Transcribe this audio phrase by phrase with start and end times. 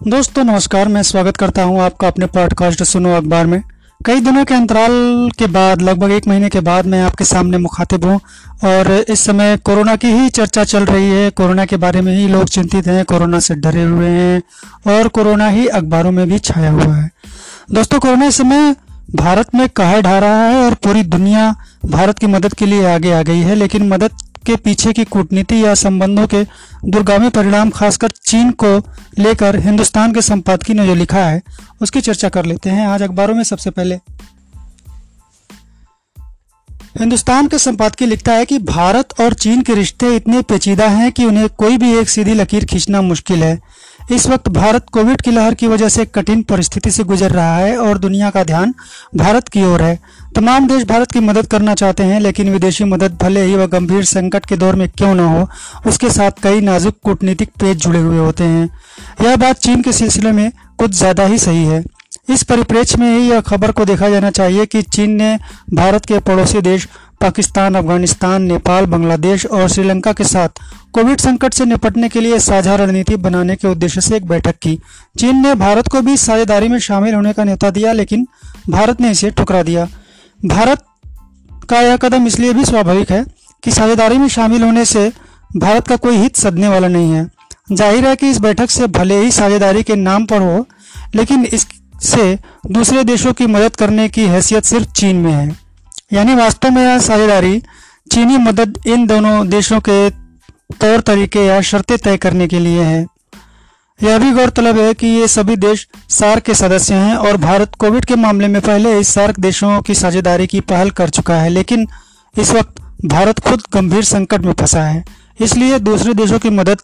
[0.00, 3.62] दोस्तों, नमस्कार, मैं स्वागत करता हूँ आपका अपने पॉडकास्ट सुनो अखबार में।
[4.00, 8.04] कई दिनों के अंतराल के बाद, लगभग एक महीने के बाद मैं आपके सामने मुखातिब
[8.04, 8.14] हूँ
[8.64, 12.26] और इस समय कोरोना की ही चर्चा चल रही है। कोरोना के बारे में ही
[12.28, 14.42] लोग चिंतित हैं, कोरोना से डरे हुए हैं
[14.86, 17.10] और कोरोना ही अखबारों में भी छाया हुआ है।
[17.72, 18.74] दोस्तों, कोरोना इस समय
[19.16, 21.54] भारत में कहर ढा रहा है और पूरी दुनिया
[21.86, 24.10] भारत की मदद के लिए आगे आ गई है, लेकिन मदद
[24.46, 26.44] के पीछे की कूटनीति या संबंधों के
[26.84, 28.78] दुर्गामी परिणाम, खासकर चीन को
[29.18, 31.42] लेकर हिंदुस्तान के संपादकी ने जो लिखा है,
[31.82, 33.98] उसकी चर्चा कर लेते हैं। आज अखबारों में सबसे पहले
[37.00, 41.24] हिंदुस्तान के संपादकीय लिखता है कि भारत और चीन के रिश्ते इतने पेचीदा हैं कि
[41.24, 43.58] उन्हें कोई भी एक सीधी लकीर खींचना मुश्किल है।
[44.12, 47.76] इस वक्त भारत कोविड की लहर की वजह से कठिन परिस्थिति से गुजर रहा है
[47.78, 48.74] और दुनिया का ध्यान
[49.16, 49.98] भारत की ओर है।
[50.36, 54.04] तमाम देश भारत की मदद करना चाहते हैं, लेकिन विदेशी मदद भले ही वह गंभीर
[54.04, 55.48] संकट के दौर में क्यों न हो,
[55.86, 58.68] उसके साथ कई नाजुक कूटनीतिक पेज जुड़े हुए होते हैं।
[59.22, 61.82] यह बात चीन के सिलसिले में कुछ ज़्यादा ही सही है।
[62.30, 65.38] इस परिप्रेक्ष्य में ही यह खबर को देखा जाना चाहिए कि चीन ने
[65.74, 66.88] भारत के पड़ोसी देश
[67.20, 70.60] पाकिस्तान, अफ़गानिस्तान, नेपाल, बांग्लादेश और श्रीलंका के साथ
[70.92, 74.78] कोविड संकट से निपटने के लिए साझा रणनीति बनाने के उद्देश्य से एक बैठक की।
[75.18, 78.26] चीन ने भारत को भी साझेदारी में शामिल होने का न्योता दिया, लेकिन
[78.70, 79.86] भारत ने इसे ठुकरा दिया।
[80.40, 80.84] भारत
[81.70, 83.24] का यह कदम इसलिए भी स्वाभाविक है
[83.62, 85.10] कि साझेदारी में शामिल होने से
[85.56, 87.28] भारत का कोई हित सदने वाला नहीं है।
[87.72, 90.66] ज़ाहिर है कि इस बैठक से भले ही साझेदारी के नाम पर हो,
[91.14, 91.44] लेकिन
[92.02, 95.56] इससे दूसरे देशों की मदद करने की हैसियत सिर्फ़ चीन में है।
[96.12, 97.62] यानी वास्तव में यह साझेदारी
[98.10, 100.10] चीनी मदद इन दोनों देशों के
[100.80, 103.06] तौर तरीके या शर्तें तय करने के लिए है।
[104.00, 108.04] यह भी गौरतलब है कि ये सभी देश सार्क के सदस्य हैं और भारत कोविड
[108.04, 111.86] के मामले में पहले इस सार्क देशों की साझेदारी की पहल कर चुका है, लेकिन
[112.34, 115.04] इस वक्त भारत खुद गंभीर संकट में फंसा है,
[115.40, 116.80] इसलिए दूसरे देशों की मदद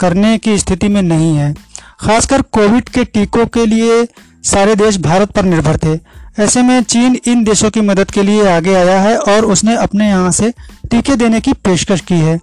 [0.00, 1.54] करने की स्थिति में नहीं है।
[2.00, 4.02] खासकर कोविड के टीकों के लिए
[4.48, 5.98] सारे देश भारत पर निर्भर थे।
[6.42, 10.08] ऐसे में चीन इन देशों की मदद के लिए आगे आया है और उसने अपने
[10.08, 10.52] यहाँ से
[10.90, 12.38] टीके देने की पेशकश की है।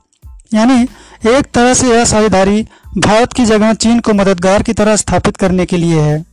[0.53, 0.81] यानी
[1.29, 2.65] एक तरह से यह साझेदारी
[2.97, 6.23] भारत की जगह चीन को मददगार की तरह स्थापित करने के लिए है।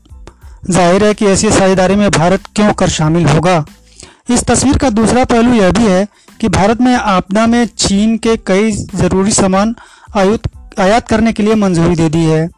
[0.71, 3.65] ज़ाहिर है कि ऐसी साझेदारी में भारत क्यों कर शामिल होगा?
[4.31, 6.06] इस तस्वीर का दूसरा पहलू यह भी है
[6.41, 9.75] कि भारत में आपदा में चीन के कई ज़रूरी सामान
[10.16, 12.49] आयात करने के लिए मंजूरी दे दी है।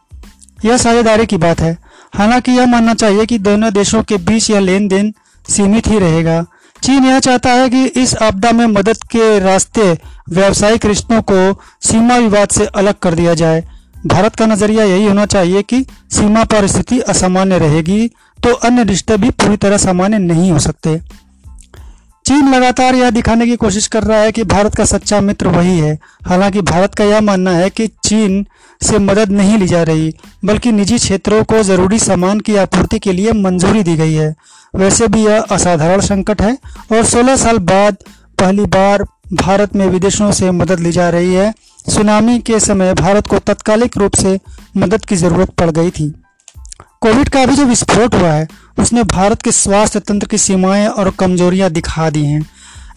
[0.65, 1.77] यह साझेदारी की बात है।
[2.15, 5.13] हालाँकि यह मानना चाहिए कि दोनों देशों के बीच यह लेन देन
[5.45, 6.45] सीमित ही रहेगा।
[6.83, 9.91] चीन यह चाहता है कि इस आपदा में मदद के रास्ते
[10.29, 13.63] व्यावसायिक रिश्तों को सीमा विवाद से अलग कर दिया जाए।
[14.05, 15.81] भारत का नज़रिया यही होना चाहिए कि
[16.11, 18.07] सीमा पर स्थिति असामान्य रहेगी
[18.39, 20.99] तो अन्य रिश्ते भी पूरी तरह सामान्य नहीं हो सकते।
[22.25, 25.77] चीन लगातार यह दिखाने की कोशिश कर रहा है कि भारत का सच्चा मित्र वही
[25.79, 25.97] है।
[26.27, 28.45] हालाँकि भारत का यह मानना है कि चीन
[28.81, 30.13] से मदद नहीं ली जा रही,
[30.45, 34.33] बल्कि निजी क्षेत्रों को ज़रूरी सामान की आपूर्ति के लिए मंजूरी दी गई है।
[34.75, 36.57] वैसे भी यह असाधारण संकट है
[36.91, 37.97] और 16 साल बाद
[38.39, 39.03] पहली बार
[39.33, 41.53] भारत में विदेशों से मदद ली जा रही है।
[41.89, 44.39] सुनामी के समय भारत को तत्कालिक रूप से
[44.77, 46.13] मदद की ज़रूरत पड़ गई थी।
[47.05, 48.47] कोविड का अभी जो विस्फोट हुआ है,
[48.79, 52.45] उसने भारत के स्वास्थ्य तंत्र की सीमाएँ और कमजोरियाँ दिखा दी हैं।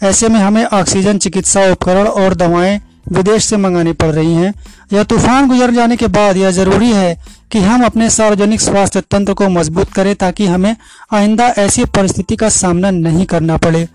[0.02, 2.80] ऐसे में हमें ऑक्सीजन, चिकित्सा उपकरण और दवाएँ
[3.12, 4.54] विदेश से मंगानी पड़ रही हैं।
[4.92, 9.34] यह तूफ़ान गुजर जाने के बाद यह ज़रूरी है कि हम अपने सार्वजनिक स्वास्थ्य तंत्र
[9.34, 10.76] को मज़बूत करें ताकि हमें
[11.12, 13.88] आइंदा ऐसी परिस्थिति का सामना नहीं करना पड़े।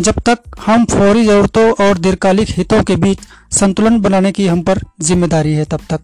[0.00, 3.18] जब तक हम फौरी जरूरतों और दीर्घकालिक हितों के बीच
[3.52, 6.00] संतुलन बनाने की हम पर ज़िम्मेदारी है, तब तक।